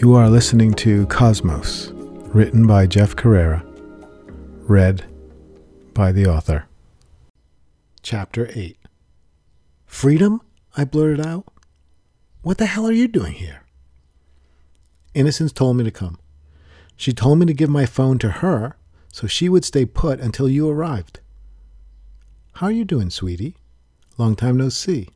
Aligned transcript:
You 0.00 0.14
are 0.14 0.30
listening 0.30 0.74
to 0.74 1.06
Cosmos, 1.06 1.90
written 2.32 2.68
by 2.68 2.86
Jeff 2.86 3.16
Carreira, 3.16 3.64
read 4.68 5.04
by 5.92 6.12
the 6.12 6.24
author. 6.24 6.68
Chapter 8.00 8.48
8 8.54 8.78
Freedom? 9.86 10.40
I 10.76 10.84
blurted 10.84 11.26
out. 11.26 11.52
What 12.42 12.58
the 12.58 12.66
hell 12.66 12.86
are 12.86 12.92
you 12.92 13.08
doing 13.08 13.32
here? 13.32 13.64
Innocence 15.14 15.50
told 15.50 15.76
me 15.76 15.82
to 15.82 15.90
come. 15.90 16.20
She 16.96 17.12
told 17.12 17.40
me 17.40 17.46
to 17.46 17.52
give 17.52 17.68
my 17.68 17.84
phone 17.84 18.18
to 18.18 18.30
her 18.30 18.76
so 19.12 19.26
she 19.26 19.48
would 19.48 19.64
stay 19.64 19.84
put 19.84 20.20
until 20.20 20.48
you 20.48 20.70
arrived. 20.70 21.18
How 22.52 22.68
are 22.68 22.72
you 22.72 22.84
doing, 22.84 23.10
sweetie? 23.10 23.56
Long 24.16 24.36
time 24.36 24.58
no 24.58 24.68
see. 24.68 25.08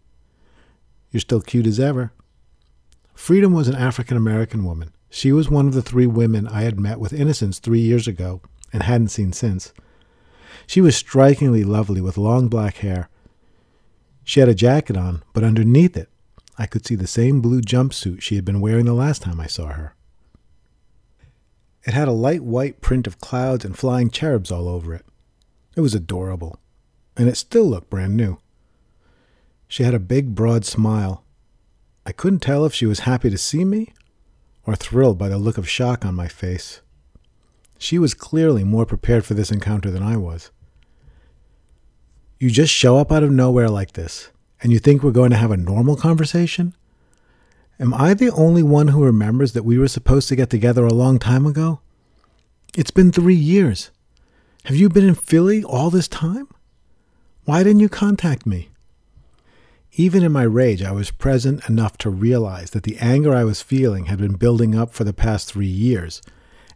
You're 1.12 1.21
still 1.21 1.41
cute 1.41 1.69
as 1.69 1.79
ever. 1.79 2.12
Freedom 3.23 3.53
was 3.53 3.69
an 3.69 3.77
African 3.77 4.17
American 4.17 4.65
woman. 4.65 4.91
She 5.09 5.31
was 5.31 5.49
one 5.49 5.69
of 5.69 5.75
the 5.75 5.81
three 5.81 6.09
women 6.09 6.49
I 6.49 6.62
had 6.62 6.81
met 6.81 6.99
with 6.99 7.12
Innocence 7.12 7.61
three 7.61 7.79
years 7.79 8.09
ago 8.09 8.41
and 8.73 8.83
hadn't 8.83 9.11
seen 9.11 9.33
since. 9.33 9.73
She 10.67 10.81
was 10.81 10.97
strikingly 10.97 11.62
lovely 11.62 12.01
with 12.01 12.19
long 12.19 12.48
black 12.48 12.79
hair. 12.79 13.09
She 14.25 14.41
had 14.41 14.48
a 14.48 14.57
jacket 14.57 14.97
on, 14.97 15.23
but 15.35 15.45
underneath 15.45 15.97
it, 15.97 16.09
I 16.59 16.67
could 16.67 16.85
see 16.85 16.97
the 16.97 17.07
same 17.07 17.41
blue 17.41 17.61
jumpsuit 17.61 18.23
she 18.23 18.35
had 18.35 18.45
been 18.45 18.61
wearing 18.61 18.87
the 18.87 18.93
last 18.93 19.23
time 19.23 19.39
I 19.39 19.47
saw 19.47 19.69
her. 19.69 19.95
It 21.84 21.95
had 21.95 22.09
a 22.09 22.12
light 22.12 22.43
white 22.43 22.81
print 22.81 23.06
of 23.06 23.20
clouds 23.20 23.65
and 23.65 23.78
flying 23.78 24.11
cherubs 24.11 24.50
all 24.50 24.67
over 24.67 24.93
it. 24.95 25.06
It 25.77 25.81
was 25.81 25.95
adorable, 25.95 26.59
and 27.17 27.28
it 27.28 27.37
still 27.37 27.67
looked 27.67 27.89
brand 27.89 28.17
new. 28.17 28.41
She 29.69 29.84
had 29.84 29.95
a 29.95 30.00
big, 30.00 30.34
broad 30.34 30.65
smile. 30.65 31.22
I 32.05 32.12
couldn't 32.12 32.41
tell 32.41 32.64
if 32.64 32.75
she 32.75 32.86
was 32.86 33.00
happy 33.00 33.31
to 33.31 33.39
see 33.39 33.64
me 33.64 33.92
or 34.67 34.77
thrilled 34.77 35.19
by 35.19 35.28
the 35.28 35.39
look 35.39 35.58
of 35.58 35.69
shock 35.69 36.05
on 36.05 36.14
my 36.14 36.28
face. 36.28 36.81
She 37.78 37.98
was 37.98 38.14
clearly 38.14 38.64
more 38.64 38.86
prepared 38.86 39.25
for 39.25 39.34
this 39.34 39.50
encounter 39.50 39.91
than 39.91 40.03
I 40.03 40.17
was. 40.17 40.50
You 42.39 42.50
just 42.50 42.72
show 42.72 42.98
up 42.98 43.12
out 43.12 43.22
of 43.22 43.31
nowhere 43.31 43.69
like 43.69 43.92
this, 43.92 44.31
and 44.61 44.72
you 44.72 44.78
think 44.78 45.03
we're 45.03 45.12
going 45.12 45.31
to 45.31 45.36
have 45.36 45.50
a 45.50 45.56
normal 45.56 45.97
conversation? 45.97 46.75
Am 47.78 47.94
I 47.94 48.14
the 48.14 48.31
only 48.31 48.62
one 48.62 48.89
who 48.89 49.05
remembers 49.05 49.53
that 49.53 49.64
we 49.64 49.78
were 49.78 49.89
supposed 49.89 50.28
to 50.28 50.37
get 50.37 50.50
together 50.50 50.84
a 50.84 50.92
long 50.94 51.19
time 51.19 51.47
ago? 51.47 51.81
It's 52.77 52.91
been 52.91 53.12
three 53.12 53.37
years. 53.37 53.91
Have 54.64 54.77
you 54.77 54.89
been 54.89 55.06
in 55.09 55.14
Philly 55.14 55.62
all 55.62 55.91
this 55.91 56.09
time? 56.09 56.48
Why 57.44 57.62
didn't 57.62 57.81
you 57.81 57.89
contact 57.89 58.47
me? 58.47 58.70
Even 59.95 60.23
in 60.23 60.33
my 60.33 60.43
rage, 60.43 60.83
I 60.83 60.93
was 60.93 61.11
present 61.11 61.69
enough 61.69 61.98
to 61.98 62.11
realize 62.11 62.71
that 62.71 62.85
the 62.85 62.97
anger 62.98 63.35
I 63.35 63.45
was 63.45 63.61
feeling 63.61 64.07
had 64.07 64.19
been 64.19 64.37
building 64.37 64.75
up 64.75 64.93
for 64.95 65.05
the 65.05 65.12
past 65.12 65.53
three 65.53 65.67
years 65.67 66.23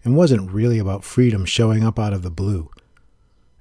and 0.05 0.17
wasn't 0.17 0.51
really 0.51 0.79
about 0.79 1.03
freedom 1.03 1.47
showing 1.47 1.83
up 1.83 1.99
out 1.99 2.13
of 2.13 2.23
the 2.23 2.31
blue. 2.31 2.71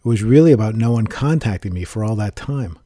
It 0.03 0.07
was 0.07 0.23
really 0.23 0.51
about 0.51 0.75
no 0.75 0.91
one 0.91 1.07
contacting 1.07 1.73
me 1.73 1.85
for 1.85 2.03
all 2.03 2.17
that 2.17 2.35
time. 2.35 2.77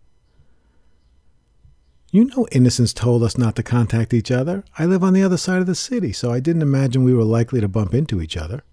You 2.11 2.25
know, 2.25 2.47
Innocence 2.51 2.93
told 2.93 3.23
us 3.23 3.37
not 3.37 3.55
to 3.55 3.63
contact 3.63 4.13
each 4.13 4.31
other. 4.31 4.63
I 4.77 4.85
live 4.85 5.03
on 5.03 5.13
the 5.13 5.23
other 5.23 5.37
side 5.37 5.61
of 5.61 5.67
the 5.67 5.75
city, 5.75 6.11
so 6.11 6.31
I 6.31 6.39
didn't 6.39 6.61
imagine 6.61 7.03
we 7.03 7.13
were 7.13 7.23
likely 7.23 7.61
to 7.61 7.67
bump 7.67 7.93
into 7.93 8.21
each 8.21 8.37
other. 8.37 8.63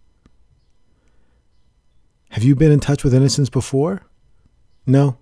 Have 2.30 2.44
you 2.44 2.54
been 2.54 2.72
in 2.72 2.80
touch 2.80 3.02
with 3.02 3.14
Innocence 3.14 3.50
before? 3.50 4.06
No. 4.86 5.18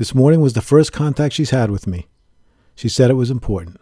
This 0.00 0.14
morning 0.14 0.40
was 0.40 0.54
the 0.54 0.62
first 0.62 0.94
contact 0.94 1.34
she's 1.34 1.50
had 1.50 1.70
with 1.70 1.86
me. 1.86 2.06
She 2.74 2.88
said 2.88 3.10
it 3.10 3.20
was 3.20 3.30
important. 3.30 3.78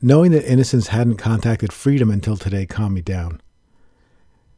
Knowing 0.00 0.32
that 0.32 0.50
Innocence 0.50 0.86
hadn't 0.86 1.16
contacted 1.18 1.70
Freedom 1.70 2.10
until 2.10 2.38
today 2.38 2.64
calmed 2.64 2.94
me 2.94 3.02
down. 3.02 3.42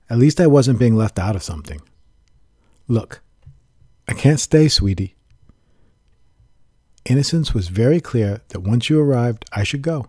At 0.09 0.19
least 0.19 0.41
I 0.41 0.47
wasn't 0.47 0.79
being 0.79 0.95
left 0.95 1.19
out 1.19 1.35
of 1.35 1.43
something. 1.43 1.81
Look, 2.87 3.21
I 4.07 4.13
can't 4.13 4.39
stay, 4.39 4.69
sweetie. 4.69 5.17
Innocence 7.05 7.53
was 7.53 7.67
very 7.67 8.01
clear 8.01 8.43
that 8.51 8.61
once 8.61 8.89
you 8.89 9.01
arrived, 9.01 9.45
I 9.53 9.65
should 9.65 9.83
go. 9.83 10.07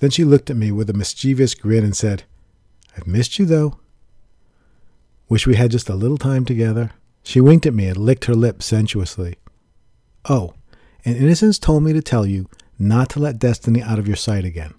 Then 0.00 0.10
she 0.10 0.24
looked 0.24 0.50
at 0.50 0.56
me 0.56 0.72
with 0.72 0.90
a 0.90 0.94
mischievous 0.94 1.54
grin 1.54 1.84
and 1.84 1.96
said, 1.96 2.24
I've 2.96 3.06
missed 3.06 3.38
you, 3.38 3.44
though. 3.44 3.78
Wish 5.28 5.46
we 5.46 5.54
had 5.54 5.70
just 5.70 5.88
a 5.88 5.94
little 5.94 6.18
time 6.18 6.44
together. 6.44 6.90
She 7.22 7.40
winked 7.40 7.66
at 7.66 7.74
me 7.74 7.86
and 7.86 7.96
licked 7.96 8.24
her 8.26 8.34
lips 8.34 8.66
sensuously. 8.66 9.36
Oh, 10.28 10.54
and 11.04 11.16
Innocence 11.16 11.58
told 11.58 11.82
me 11.82 11.92
to 11.92 12.02
tell 12.02 12.26
you 12.26 12.48
not 12.78 13.10
to 13.10 13.20
let 13.20 13.38
Destiny 13.38 13.82
out 13.82 13.98
of 13.98 14.06
your 14.06 14.16
sight 14.16 14.44
again. 14.44 14.74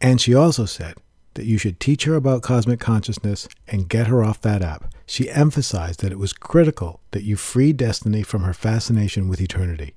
And 0.00 0.20
she 0.20 0.34
also 0.34 0.64
said 0.64 0.94
that 1.34 1.44
you 1.44 1.58
should 1.58 1.78
teach 1.78 2.04
her 2.04 2.14
about 2.14 2.42
cosmic 2.42 2.80
consciousness 2.80 3.48
and 3.68 3.88
get 3.88 4.06
her 4.06 4.24
off 4.24 4.40
that 4.40 4.62
app. 4.62 4.92
She 5.06 5.30
emphasized 5.30 6.00
that 6.00 6.12
it 6.12 6.18
was 6.18 6.32
critical 6.32 7.00
that 7.12 7.22
you 7.22 7.36
free 7.36 7.72
Destiny 7.72 8.22
from 8.22 8.42
her 8.42 8.54
fascination 8.54 9.28
with 9.28 9.40
eternity. 9.40 9.94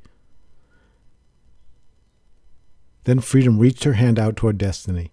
Then 3.05 3.19
Freedom 3.19 3.57
reached 3.57 3.83
her 3.83 3.93
hand 3.93 4.19
out 4.19 4.35
toward 4.35 4.57
Destiny. 4.57 5.11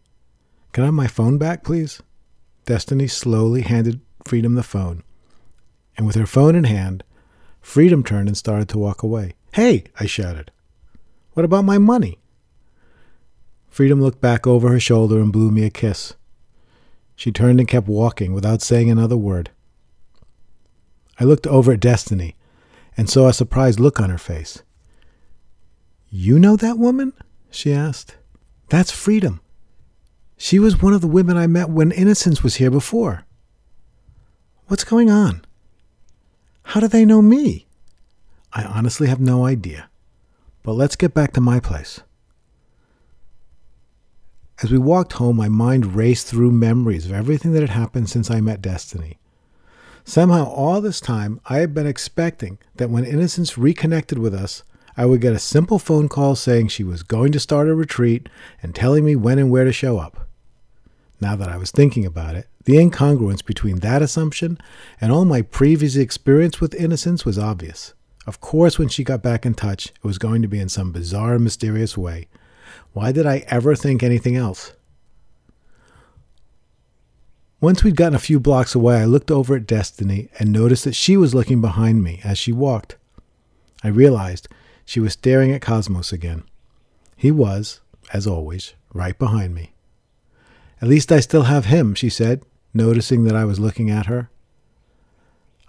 Can 0.73 0.85
I 0.85 0.89
have 0.89 0.95
my 0.95 1.09
phone 1.09 1.39
back, 1.39 1.65
please? 1.65 2.03
Destiny 2.65 3.09
slowly 3.09 3.63
handed 3.63 4.01
Freedom 4.25 4.55
the 4.55 4.63
phone. 4.63 5.03
And 5.97 6.07
with 6.07 6.17
her 6.17 6.27
phone 6.27 6.55
in 6.55 6.65
hand, 6.65 7.05
Freedom 7.61 8.03
turned 8.03 8.29
and 8.29 8.37
started 8.37 8.69
to 8.71 8.79
walk 8.79 9.03
away. 9.03 9.35
Hey, 9.53 9.85
I 9.99 10.07
shouted. 10.07 10.51
What 11.35 11.45
about 11.45 11.65
my 11.65 11.79
money? 11.79 12.19
Freedom 13.69 14.01
looked 14.01 14.21
back 14.21 14.47
over 14.47 14.69
her 14.71 14.81
shoulder 14.81 15.21
and 15.21 15.33
blew 15.33 15.51
me 15.51 15.65
a 15.65 15.71
kiss. 15.71 16.15
She 17.15 17.31
turned 17.31 17.61
and 17.61 17.69
kept 17.69 17.87
walking 17.87 18.33
without 18.33 18.63
saying 18.63 18.91
another 18.91 19.17
word. 19.17 19.51
I 21.19 21.25
looked 21.25 21.47
over 21.47 21.73
at 21.73 21.81
Destiny 21.81 22.35
and 22.97 23.09
saw 23.09 23.29
a 23.29 23.33
surprised 23.33 23.79
look 23.79 24.01
on 24.01 24.11
her 24.11 24.19
face. 24.19 24.63
You 26.09 26.39
know 26.39 26.57
that 26.57 26.79
woman? 26.79 27.13
she 27.51 27.73
asked. 27.73 28.17
That's 28.69 28.91
Freedom. 28.91 29.41
She 30.37 30.59
was 30.59 30.81
one 30.81 30.95
of 30.95 31.03
the 31.03 31.07
women 31.07 31.37
I 31.37 31.47
met 31.47 31.69
when 31.69 31.93
Innocence 31.93 32.43
was 32.43 32.57
here 32.57 32.71
before. 32.71 33.25
What's 34.67 34.85
going 34.85 35.11
on? 35.11 35.45
How 36.71 36.79
do 36.79 36.87
they 36.87 37.05
know 37.05 37.21
me? 37.21 37.67
I 38.53 38.63
honestly 38.63 39.09
have 39.09 39.19
no 39.19 39.45
idea. 39.45 39.91
But 40.63 40.75
let's 40.75 40.95
get 40.95 41.13
back 41.13 41.33
to 41.33 41.41
my 41.41 41.59
place. 41.59 42.03
As 44.63 44.71
we 44.71 44.79
walked 44.79 45.15
home, 45.15 45.37
my 45.37 45.49
mind 45.49 45.97
raced 45.97 46.29
through 46.29 46.53
memories 46.53 47.07
of 47.07 47.13
everything 47.13 47.55
that 47.55 47.61
had 47.63 47.71
happened 47.71 48.09
since 48.09 48.31
I 48.31 48.41
met 48.41 48.63
Destiny. 48.63 49.19
Somehow, 50.05 50.45
all 50.45 50.81
this 50.81 51.01
time, 51.01 51.41
I 51.47 51.59
had 51.59 51.75
been 51.75 51.89
expecting 51.89 52.59
that 52.77 52.89
when 52.89 53.05
Innocence 53.05 53.59
reconnected 53.59 54.19
with 54.19 54.33
us, 54.33 54.63
I 54.97 55.07
would 55.07 55.21
get 55.21 55.33
a 55.33 55.41
simple 55.41 55.81
phone 55.81 56.09
call 56.09 56.37
saying 56.37 56.69
she 56.69 56.85
was 56.85 57.03
going 57.03 57.33
to 57.33 57.41
start 57.41 57.67
a 57.67 57.75
retreat 57.75 58.29
and 58.63 58.77
telling 58.77 59.05
me 59.05 59.17
when 59.17 59.41
and 59.41 59.51
where 59.51 59.65
to 59.65 59.73
show 59.73 59.99
up. 59.99 60.29
Now 61.21 61.37
that 61.37 61.49
I 61.49 61.57
was 61.57 61.71
thinking 61.71 62.07
about 62.07 62.35
it, 62.35 62.49
the 62.65 62.77
incongruence 62.77 63.45
between 63.45 63.77
that 63.81 64.03
assumption 64.03 64.59
and 65.01 65.13
all 65.13 65.25
my 65.25 65.43
previous 65.43 65.97
experience 65.97 66.61
with 66.61 66.75
Innocence 66.75 67.25
was 67.25 67.39
obvious. 67.39 67.93
Of 68.27 68.41
course, 68.41 68.79
when 68.79 68.89
she 68.89 69.05
got 69.05 69.23
back 69.23 69.45
in 69.45 69.55
touch, 69.55 69.87
it 69.87 70.05
was 70.05 70.19
going 70.19 70.43
to 70.43 70.49
be 70.49 70.61
in 70.61 70.69
some 70.69 70.93
bizarre 70.93 71.39
mysterious 71.39 71.97
way. 71.97 72.29
Why 72.93 73.13
did 73.13 73.27
I 73.27 73.45
ever 73.49 73.75
think 73.75 74.03
anything 74.03 74.37
else? 74.37 74.73
Once 77.61 77.85
we'd 77.85 77.97
gotten 77.97 78.15
a 78.15 78.19
few 78.19 78.41
blocks 78.41 78.75
away, 78.75 78.97
I 78.97 79.05
looked 79.05 79.31
over 79.31 79.55
at 79.57 79.67
Destiny 79.67 80.31
and 80.39 80.51
noticed 80.51 80.85
that 80.85 80.95
she 80.95 81.17
was 81.17 81.35
looking 81.35 81.61
behind 81.61 82.03
me 82.03 82.21
as 82.25 82.39
she 82.39 82.53
walked. 82.53 82.97
I 83.85 83.89
realized 83.89 84.49
she 84.87 85.01
was 85.01 85.13
staring 85.13 85.53
at 85.53 85.61
Cosmos 85.61 86.13
again. 86.13 86.45
He 87.17 87.31
was, 87.31 87.81
as 88.15 88.27
always, 88.27 88.73
right 88.95 89.19
behind 89.19 89.55
me. 89.55 89.73
At 90.83 90.89
least 90.89 91.13
I 91.13 91.21
still 91.21 91.43
have 91.43 91.67
him, 91.67 91.95
she 91.95 92.09
said, 92.09 92.43
noticing 92.73 93.25
that 93.25 93.37
I 93.37 93.45
was 93.45 93.61
looking 93.61 93.91
at 93.91 94.07
her. 94.07 94.31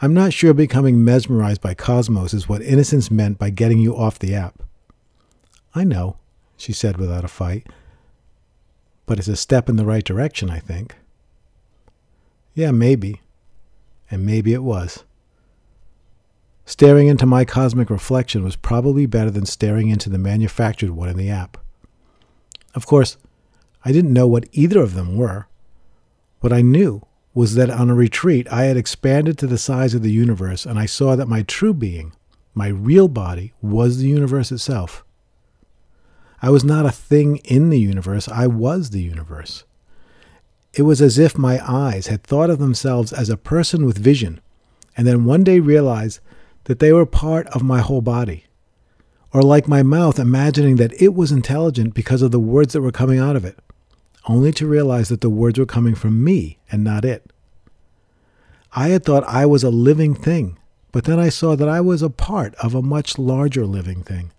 I'm 0.02 0.14
not 0.14 0.34
sure 0.34 0.54
becoming 0.54 1.04
mesmerized 1.04 1.62
by 1.62 1.74
Cosmos 1.74 2.34
is 2.34 2.50
what 2.50 2.62
innocence 2.62 3.12
meant 3.12 3.38
by 3.38 3.50
getting 3.50 3.80
you 3.80 3.96
off 3.96 4.18
the 4.18 4.34
app. 4.34 4.64
I 5.76 5.84
know, 5.84 6.18
she 6.58 6.74
said 6.74 6.98
without 6.98 7.24
a 7.24 7.28
fight. 7.28 7.68
But 9.06 9.20
it's 9.20 9.28
a 9.28 9.36
step 9.36 9.70
in 9.70 9.76
the 9.76 9.86
right 9.86 10.04
direction, 10.04 10.50
I 10.50 10.60
think. 10.60 10.96
Yeah, 12.54 12.72
maybe. 12.72 13.22
And 14.10 14.26
maybe 14.26 14.54
it 14.54 14.64
was. 14.64 15.04
Staring 16.66 17.08
into 17.08 17.26
my 17.26 17.44
cosmic 17.44 17.90
reflection 17.90 18.44
was 18.44 18.56
probably 18.56 19.06
better 19.06 19.30
than 19.30 19.46
staring 19.46 19.90
into 19.90 20.10
the 20.10 20.18
manufactured 20.18 20.92
one 20.92 21.10
in 21.10 21.18
the 21.18 21.30
app. 21.30 21.58
Of 22.74 22.86
course, 22.86 23.18
I 23.84 23.92
didn't 23.92 24.14
know 24.14 24.28
what 24.28 24.48
either 24.52 24.82
of 24.82 24.94
them 24.94 25.18
were. 25.18 25.48
What 26.40 26.54
I 26.54 26.62
knew 26.62 27.06
was 27.34 27.56
that 27.56 27.70
on 27.70 27.90
a 27.90 27.96
retreat 27.96 28.52
I 28.52 28.64
had 28.64 28.78
expanded 28.78 29.38
to 29.38 29.48
the 29.48 29.58
size 29.58 29.94
of 29.94 30.04
the 30.04 30.12
universe 30.12 30.66
and 30.66 30.78
I 30.78 30.86
saw 30.86 31.16
that 31.16 31.28
my 31.28 31.44
true 31.44 31.74
being, 31.74 32.14
my 32.54 32.68
real 32.68 33.08
body, 33.08 33.54
was 33.62 33.98
the 33.98 34.08
universe 34.08 34.52
itself. 34.52 35.04
I 36.42 36.50
was 36.50 36.64
not 36.64 36.86
a 36.86 36.92
thing 36.92 37.38
in 37.38 37.70
the 37.70 37.80
universe, 37.80 38.28
I 38.28 38.48
was 38.48 38.90
the 38.90 39.02
universe. 39.02 39.64
It 40.74 40.84
was 40.84 41.02
as 41.02 41.20
if 41.20 41.38
my 41.38 41.62
eyes 41.68 42.08
had 42.08 42.24
thought 42.24 42.50
of 42.50 42.60
themselves 42.60 43.14
as 43.14 43.30
a 43.30 43.38
person 43.38 43.86
with 43.86 43.98
vision, 43.98 44.40
and 44.96 45.06
then 45.06 45.26
one 45.26 45.44
day 45.44 45.60
realized 45.60 46.20
that 46.66 46.80
they 46.80 46.94
were 46.94 47.06
part 47.06 47.48
of 47.48 47.62
my 47.62 47.80
whole 47.80 48.02
body. 48.02 48.46
Or 49.34 49.42
like 49.42 49.68
my 49.68 49.84
mouth 49.84 50.20
imagining 50.20 50.78
that 50.78 51.00
it 51.02 51.14
was 51.14 51.32
intelligent 51.32 51.94
because 51.94 52.22
of 52.22 52.32
the 52.32 52.40
words 52.40 52.74
that 52.74 52.82
were 52.82 52.92
coming 52.92 53.20
out 53.20 53.36
of 53.36 53.46
it, 53.46 53.58
only 54.28 54.52
to 54.54 54.68
realize 54.68 55.10
that 55.10 55.22
the 55.22 55.30
words 55.30 55.58
were 55.58 55.66
coming 55.66 55.96
from 55.96 56.24
me 56.24 56.58
and 56.72 56.84
not 56.84 57.06
it. 57.06 57.32
I 58.74 58.90
had 58.90 59.04
thought 59.04 59.24
I 59.26 59.46
was 59.46 59.64
a 59.64 59.70
living 59.70 60.16
thing, 60.16 60.58
but 60.92 61.06
then 61.06 61.20
I 61.20 61.30
saw 61.30 61.56
that 61.56 61.70
I 61.70 61.82
was 61.82 62.02
a 62.02 62.10
part 62.10 62.56
of 62.56 62.74
a 62.74 62.82
much 62.82 63.18
larger 63.18 63.66
living 63.66 64.04
thing. 64.04 64.32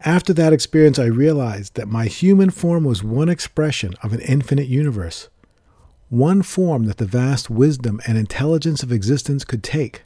After 0.00 0.32
that 0.34 0.52
experience, 0.52 0.98
I 0.98 1.06
realized 1.06 1.74
that 1.74 1.88
my 1.88 2.06
human 2.06 2.50
form 2.50 2.84
was 2.84 3.02
one 3.02 3.28
expression 3.28 3.94
of 4.02 4.12
an 4.12 4.20
infinite 4.20 4.68
universe, 4.68 5.28
one 6.08 6.42
form 6.42 6.84
that 6.84 6.98
the 6.98 7.06
vast 7.06 7.50
wisdom 7.50 8.00
and 8.06 8.16
intelligence 8.16 8.82
of 8.82 8.92
existence 8.92 9.44
could 9.44 9.62
take. 9.62 10.02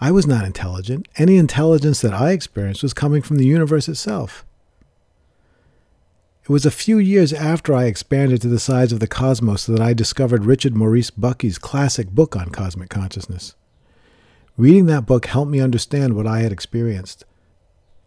I 0.00 0.10
was 0.10 0.26
not 0.26 0.44
intelligent. 0.44 1.08
Any 1.16 1.36
intelligence 1.36 2.00
that 2.02 2.14
I 2.14 2.30
experienced 2.30 2.82
was 2.82 2.94
coming 2.94 3.20
from 3.20 3.36
the 3.36 3.46
universe 3.46 3.88
itself. 3.88 4.44
It 6.48 6.52
was 6.52 6.64
a 6.64 6.70
few 6.70 6.96
years 6.96 7.34
after 7.34 7.74
I 7.74 7.84
expanded 7.84 8.40
to 8.40 8.48
the 8.48 8.58
size 8.58 8.90
of 8.90 9.00
the 9.00 9.06
cosmos 9.06 9.66
that 9.66 9.82
I 9.82 9.92
discovered 9.92 10.46
Richard 10.46 10.74
Maurice 10.74 11.10
Bucke's 11.10 11.58
classic 11.58 12.08
book 12.08 12.36
on 12.36 12.48
cosmic 12.48 12.88
consciousness. 12.88 13.54
Reading 14.56 14.86
that 14.86 15.04
book 15.04 15.26
helped 15.26 15.50
me 15.50 15.60
understand 15.60 16.16
what 16.16 16.26
I 16.26 16.40
had 16.40 16.50
experienced 16.50 17.26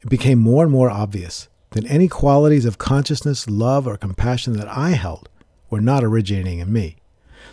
it 0.01 0.09
became 0.09 0.39
more 0.39 0.63
and 0.63 0.71
more 0.71 0.89
obvious 0.89 1.49
that 1.69 1.85
any 1.85 2.07
qualities 2.07 2.65
of 2.65 2.79
consciousness, 2.79 3.47
love, 3.47 3.85
or 3.85 3.95
compassion 3.95 4.53
that 4.53 4.67
I 4.67 4.91
held 4.91 5.29
were 5.69 5.79
not 5.79 6.03
originating 6.03 6.57
in 6.57 6.73
me. 6.73 6.95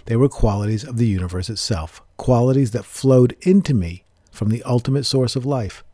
They 0.07 0.17
were 0.17 0.31
qualities 0.31 0.85
of 0.85 0.97
the 0.97 1.07
universe 1.07 1.51
itself, 1.51 2.01
qualities 2.17 2.71
that 2.71 2.87
flowed 2.87 3.37
into 3.43 3.75
me 3.75 4.05
from 4.33 4.49
the 4.49 4.63
ultimate 4.63 5.05
source 5.05 5.37
of 5.37 5.45
life. 5.45 5.85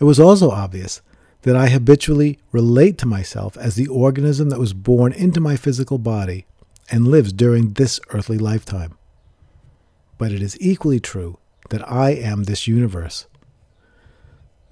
It 0.00 0.04
was 0.04 0.18
also 0.18 0.50
obvious 0.50 1.02
that 1.46 1.54
I 1.54 1.68
habitually 1.68 2.40
relate 2.50 2.98
to 2.98 3.06
myself 3.06 3.56
as 3.56 3.76
the 3.76 3.86
organism 3.86 4.48
that 4.48 4.58
was 4.58 4.72
born 4.72 5.12
into 5.12 5.40
my 5.40 5.54
physical 5.54 5.96
body 5.96 6.44
and 6.90 7.06
lives 7.06 7.32
during 7.32 7.74
this 7.74 8.00
earthly 8.08 8.36
lifetime. 8.36 8.98
But 10.18 10.32
it 10.32 10.42
is 10.42 10.60
equally 10.60 10.98
true 10.98 11.38
that 11.70 11.88
I 11.88 12.10
am 12.10 12.42
this 12.42 12.66
universe. 12.66 13.28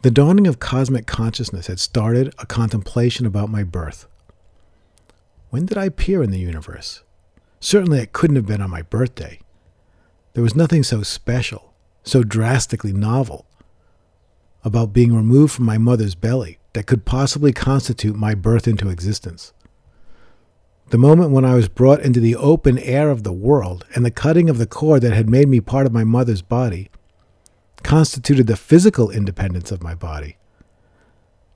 The 0.03 0.11
dawning 0.11 0.49
of 0.49 0.59
cosmic 0.59 1.07
consciousness 1.07 1.69
had 1.69 1.79
started 1.79 2.35
a 2.41 2.47
contemplation 2.47 3.25
about 3.25 3.51
my 3.51 3.63
birth. 3.63 4.09
When 5.51 5.67
did 5.67 5.79
I 5.79 5.85
appear 5.85 6.25
in 6.25 6.33
the 6.33 6.41
universe? 6.41 7.05
Certainly 7.61 8.01
it 8.01 8.13
couldn't 8.13 8.35
have 8.35 8.47
been 8.47 8.61
on 8.61 8.71
my 8.71 8.83
birthday. 8.83 9.39
There 10.33 10.43
was 10.43 10.57
nothing 10.57 10.83
so 10.83 11.05
special, 11.05 11.73
so 12.03 12.25
drastically 12.25 12.93
novel, 12.93 13.47
about 14.65 14.93
being 14.93 15.15
removed 15.15 15.53
from 15.53 15.67
my 15.67 15.79
mother's 15.79 16.17
belly 16.17 16.59
that 16.75 16.87
could 16.87 17.05
possibly 17.05 17.53
constitute 17.53 18.15
my 18.15 18.35
birth 18.35 18.69
into 18.69 18.91
existence. 18.91 19.53
The 20.91 20.99
moment 20.99 21.31
when 21.31 21.45
I 21.45 21.55
was 21.55 21.69
brought 21.69 22.01
into 22.01 22.21
the 22.21 22.37
open 22.37 22.79
air 22.79 23.11
of 23.11 23.23
the 23.23 23.33
world 23.33 23.87
and 23.95 24.05
the 24.05 24.11
cutting 24.11 24.51
of 24.51 24.59
the 24.59 24.67
cord 24.67 25.01
that 25.03 25.15
had 25.15 25.31
made 25.31 25.49
me 25.49 25.61
part 25.61 25.87
of 25.87 25.93
my 25.93 26.05
mother's 26.05 26.43
body 26.43 26.91
constituted 27.83 28.47
the 28.47 28.57
physical 28.57 29.11
independence 29.11 29.73
of 29.73 29.83
my 29.83 29.95
body. 29.95 30.37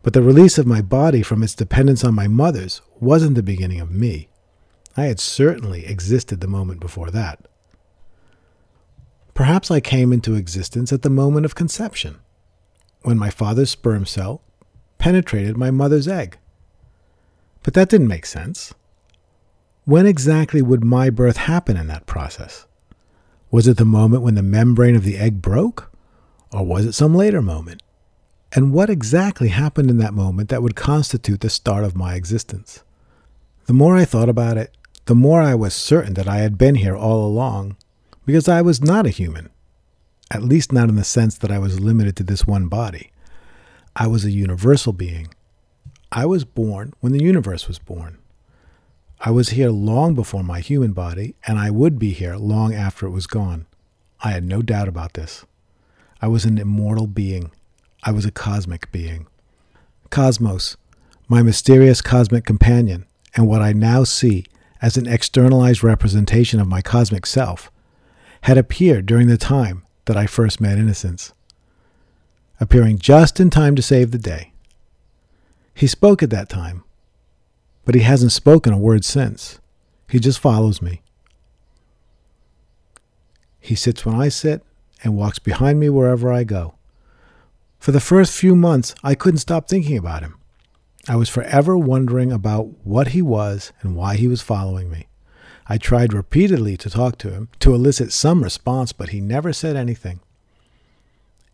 But 0.02 0.12
the 0.12 0.22
release 0.22 0.56
of 0.56 0.66
my 0.66 0.80
body 0.80 1.22
from 1.22 1.42
its 1.42 1.54
dependence 1.54 2.04
on 2.04 2.14
my 2.14 2.28
mother's 2.28 2.80
wasn't 3.00 3.34
the 3.34 3.42
beginning 3.42 3.80
of 3.80 3.90
me. 3.90 4.28
I 4.96 5.04
had 5.04 5.20
certainly 5.20 5.86
existed 5.86 6.40
the 6.40 6.46
moment 6.46 6.80
before 6.80 7.10
that. 7.10 7.46
Perhaps 9.34 9.70
I 9.70 9.80
came 9.80 10.12
into 10.12 10.34
existence 10.34 10.92
at 10.92 11.02
the 11.02 11.10
moment 11.10 11.44
of 11.44 11.54
conception, 11.54 12.18
when 13.02 13.18
my 13.18 13.30
father's 13.30 13.70
sperm 13.70 14.06
cell 14.06 14.42
penetrated 14.98 15.56
my 15.56 15.70
mother's 15.70 16.08
egg. 16.08 16.38
But 17.62 17.74
that 17.74 17.88
didn't 17.88 18.08
make 18.08 18.26
sense. 18.26 18.74
When 19.84 20.06
exactly 20.06 20.60
would 20.60 20.84
my 20.84 21.10
birth 21.10 21.38
happen 21.38 21.76
in 21.76 21.86
that 21.86 22.06
process? 22.06 22.66
Was 23.50 23.66
it 23.66 23.78
the 23.78 23.84
moment 23.84 24.22
when 24.22 24.34
the 24.34 24.42
membrane 24.42 24.96
of 24.96 25.04
the 25.04 25.16
egg 25.16 25.40
broke? 25.40 25.90
Or 26.52 26.64
was 26.64 26.84
it 26.84 26.92
some 26.92 27.14
later 27.14 27.40
moment? 27.40 27.82
And 28.52 28.72
what 28.72 28.90
exactly 28.90 29.48
happened 29.48 29.90
in 29.90 29.98
that 29.98 30.14
moment 30.14 30.48
that 30.48 30.62
would 30.62 30.76
constitute 30.76 31.40
the 31.40 31.50
start 31.50 31.84
of 31.84 31.96
my 31.96 32.14
existence? 32.14 32.82
The 33.66 33.74
more 33.74 33.96
I 33.96 34.04
thought 34.04 34.28
about 34.28 34.56
it, 34.56 34.74
the 35.04 35.14
more 35.14 35.42
I 35.42 35.54
was 35.54 35.74
certain 35.74 36.14
that 36.14 36.28
I 36.28 36.38
had 36.38 36.56
been 36.56 36.76
here 36.76 36.96
all 36.96 37.26
along, 37.26 37.76
because 38.24 38.48
I 38.48 38.62
was 38.62 38.82
not 38.82 39.06
a 39.06 39.10
human, 39.10 39.50
at 40.30 40.42
least 40.42 40.72
not 40.72 40.88
in 40.88 40.96
the 40.96 41.04
sense 41.04 41.36
that 41.38 41.50
I 41.50 41.58
was 41.58 41.80
limited 41.80 42.16
to 42.16 42.22
this 42.22 42.46
one 42.46 42.68
body. 42.68 43.10
I 44.00 44.06
was 44.06 44.24
a 44.24 44.30
universal 44.30 44.92
being. 44.92 45.34
I 46.12 46.24
was 46.24 46.44
born 46.44 46.92
when 47.00 47.10
the 47.10 47.24
universe 47.24 47.66
was 47.66 47.80
born. 47.80 48.18
I 49.20 49.32
was 49.32 49.48
here 49.48 49.70
long 49.70 50.14
before 50.14 50.44
my 50.44 50.60
human 50.60 50.92
body, 50.92 51.34
and 51.48 51.58
I 51.58 51.72
would 51.72 51.98
be 51.98 52.12
here 52.12 52.36
long 52.36 52.72
after 52.72 53.06
it 53.06 53.10
was 53.10 53.26
gone. 53.26 53.66
I 54.22 54.30
had 54.30 54.44
no 54.44 54.62
doubt 54.62 54.86
about 54.86 55.14
this. 55.14 55.44
I 56.22 56.28
was 56.28 56.44
an 56.44 56.58
immortal 56.58 57.08
being. 57.08 57.50
I 58.04 58.12
was 58.12 58.24
a 58.24 58.30
cosmic 58.30 58.92
being. 58.92 59.26
Cosmos, 60.10 60.76
my 61.26 61.42
mysterious 61.42 62.00
cosmic 62.00 62.44
companion, 62.44 63.04
and 63.34 63.48
what 63.48 63.62
I 63.62 63.72
now 63.72 64.04
see 64.04 64.44
as 64.80 64.96
an 64.96 65.08
externalized 65.08 65.82
representation 65.82 66.60
of 66.60 66.68
my 66.68 66.82
cosmic 66.82 67.26
self, 67.26 67.68
had 68.42 68.58
appeared 68.58 69.06
during 69.06 69.26
the 69.26 69.36
time 69.36 69.84
that 70.04 70.16
I 70.16 70.26
first 70.26 70.60
met 70.60 70.78
Innocence, 70.78 71.32
appearing 72.60 72.98
just 72.98 73.40
in 73.40 73.50
time 73.50 73.76
to 73.76 73.82
save 73.82 74.10
the 74.10 74.18
day. 74.18 74.52
He 75.74 75.86
spoke 75.86 76.22
at 76.22 76.30
that 76.30 76.48
time, 76.48 76.84
but 77.84 77.94
he 77.94 78.02
hasn't 78.02 78.32
spoken 78.32 78.72
a 78.72 78.78
word 78.78 79.04
since. 79.04 79.60
He 80.08 80.18
just 80.18 80.38
follows 80.38 80.82
me. 80.82 81.02
He 83.60 83.74
sits 83.74 84.04
when 84.04 84.14
I 84.14 84.28
sit, 84.28 84.62
and 85.02 85.16
walks 85.16 85.38
behind 85.38 85.78
me 85.78 85.88
wherever 85.88 86.32
I 86.32 86.44
go. 86.44 86.74
For 87.78 87.92
the 87.92 88.00
first 88.00 88.32
few 88.32 88.56
months, 88.56 88.94
I 89.04 89.14
couldn't 89.14 89.38
stop 89.38 89.68
thinking 89.68 89.96
about 89.96 90.22
him. 90.22 90.36
I 91.06 91.16
was 91.16 91.28
forever 91.28 91.76
wondering 91.78 92.32
about 92.32 92.68
what 92.84 93.08
he 93.08 93.22
was 93.22 93.72
and 93.80 93.94
why 93.94 94.16
he 94.16 94.26
was 94.26 94.42
following 94.42 94.90
me. 94.90 95.06
I 95.68 95.78
tried 95.78 96.12
repeatedly 96.12 96.76
to 96.78 96.90
talk 96.90 97.18
to 97.18 97.30
him, 97.30 97.48
to 97.60 97.74
elicit 97.74 98.12
some 98.12 98.42
response, 98.42 98.92
but 98.92 99.10
he 99.10 99.20
never 99.20 99.52
said 99.52 99.76
anything. 99.76 100.20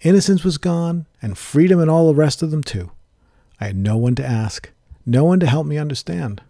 Innocence 0.05 0.45
was 0.45 0.59
gone, 0.59 1.07
and 1.21 1.37
freedom 1.37 1.81
and 1.81 1.91
all 1.91 2.07
the 2.07 2.15
rest 2.15 2.41
of 2.43 2.53
them 2.53 2.63
too. 2.63 2.93
I 3.61 3.67
had 3.67 3.77
no 3.77 3.97
one 3.97 4.15
to 4.15 4.25
ask, 4.25 4.71
no 5.05 5.25
one 5.25 5.41
to 5.41 5.47
help 5.47 5.67
me 5.67 5.79
understand. 5.79 6.43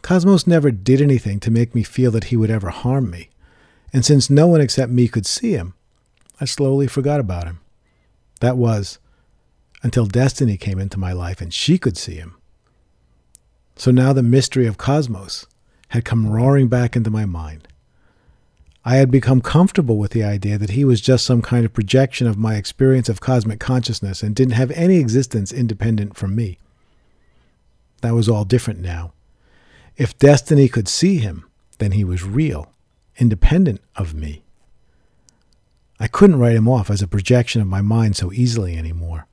Cosmos 0.00 0.46
never 0.46 0.70
did 0.70 1.02
anything 1.02 1.38
to 1.40 1.50
make 1.50 1.74
me 1.74 1.82
feel 1.82 2.10
that 2.12 2.24
he 2.24 2.36
would 2.36 2.50
ever 2.50 2.70
harm 2.70 3.10
me 3.10 3.28
and 3.92 4.04
since 4.04 4.28
no 4.28 4.46
one 4.46 4.60
except 4.60 4.92
me 4.92 5.08
could 5.08 5.26
see 5.26 5.52
him, 5.52 5.74
I 6.40 6.44
slowly 6.44 6.86
forgot 6.86 7.20
about 7.20 7.44
him. 7.44 7.60
That 8.40 8.56
was 8.56 8.98
until 9.82 10.06
Destiny 10.06 10.56
came 10.56 10.78
into 10.78 10.98
my 10.98 11.12
life 11.12 11.40
and 11.40 11.52
she 11.52 11.78
could 11.78 11.96
see 11.96 12.16
him. 12.16 12.36
So 13.76 13.90
now 13.90 14.12
the 14.12 14.22
mystery 14.22 14.66
of 14.66 14.76
Cosmos 14.76 15.46
had 15.88 16.04
come 16.04 16.28
roaring 16.28 16.68
back 16.68 16.96
into 16.96 17.10
my 17.10 17.24
mind. 17.24 17.66
I 18.84 18.96
had 18.96 19.10
become 19.10 19.40
comfortable 19.40 19.98
with 19.98 20.12
the 20.12 20.24
idea 20.24 20.56
that 20.58 20.70
he 20.70 20.84
was 20.84 21.00
just 21.00 21.26
some 21.26 21.42
kind 21.42 21.64
of 21.64 21.74
projection 21.74 22.26
of 22.26 22.38
my 22.38 22.54
experience 22.54 23.08
of 23.08 23.20
cosmic 23.20 23.60
consciousness 23.60 24.22
and 24.22 24.34
didn't 24.34 24.54
have 24.54 24.70
any 24.70 24.96
existence 24.96 25.52
independent 25.52 26.16
from 26.16 26.34
me. 26.34 26.58
That 28.00 28.14
was 28.14 28.28
all 28.28 28.44
different 28.44 28.80
now. 28.80 29.12
If 29.96 30.18
Destiny 30.18 30.68
could 30.68 30.88
see 30.88 31.18
him, 31.18 31.44
then 31.78 31.92
he 31.92 32.04
was 32.04 32.22
real 32.22 32.72
independent 33.18 33.80
of 33.96 34.14
me. 34.14 34.42
I 35.98 36.06
couldn't 36.06 36.38
write 36.38 36.54
him 36.54 36.68
off 36.68 36.90
as 36.90 37.02
a 37.02 37.08
projection 37.08 37.60
of 37.60 37.66
my 37.66 37.82
mind 37.82 38.16
so 38.16 38.32
easily 38.32 38.76
anymore. 38.76 39.26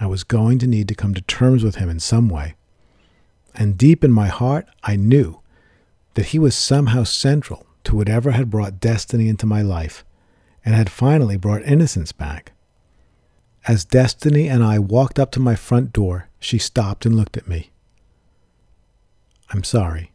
I 0.00 0.06
was 0.06 0.24
going 0.24 0.58
to 0.60 0.66
need 0.66 0.88
to 0.88 0.94
come 0.94 1.12
to 1.14 1.20
terms 1.20 1.62
with 1.62 1.76
him 1.76 1.90
in 1.90 2.00
some 2.00 2.30
way. 2.30 2.54
And 3.54 3.78
deep 3.78 4.02
in 4.02 4.10
my 4.10 4.28
heart, 4.28 4.66
I 4.82 4.96
knew 4.96 5.40
that 6.14 6.26
he 6.26 6.38
was 6.38 6.54
somehow 6.54 7.04
central 7.04 7.66
to 7.84 7.96
whatever 7.96 8.32
had 8.32 8.50
brought 8.50 8.80
destiny 8.80 9.28
into 9.28 9.46
my 9.46 9.62
life 9.62 10.04
and 10.64 10.74
had 10.74 10.90
finally 10.90 11.36
brought 11.36 11.62
innocence 11.62 12.12
back. 12.12 12.52
As 13.66 13.84
Destiny 13.84 14.48
and 14.48 14.62
I 14.62 14.78
walked 14.78 15.18
up 15.18 15.30
to 15.32 15.40
my 15.40 15.54
front 15.54 15.92
door, 15.92 16.28
she 16.38 16.58
stopped 16.58 17.06
and 17.06 17.16
looked 17.16 17.36
at 17.36 17.48
me. 17.48 17.70
I'm 19.50 19.64
sorry, 19.64 20.12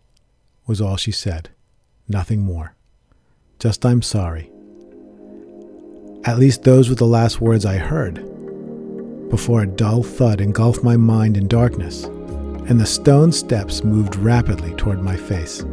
was 0.68 0.82
all 0.82 0.98
she 0.98 1.12
said, 1.12 1.50
nothing 2.08 2.42
more. 2.42 2.76
Just 3.58 3.86
I'm 3.86 4.02
sorry. 4.02 4.52
At 6.26 6.38
least 6.38 6.64
those 6.64 6.90
were 6.90 6.96
the 6.96 7.06
last 7.06 7.42
words 7.42 7.66
I 7.66 7.78
heard. 7.78 8.24
before 9.30 9.62
a 9.62 9.68
dull 9.68 10.04
thud 10.04 10.42
engulfed 10.42 10.84
my 10.84 10.98
mind 10.98 11.38
in 11.38 11.48
darkness, 11.48 12.06
and 12.06 12.80
the 12.80 12.86
stone 12.86 13.32
steps 13.32 13.84
moved 13.84 14.16
rapidly 14.16 14.74
toward 14.76 15.02
my 15.02 15.16
face. 15.16 15.64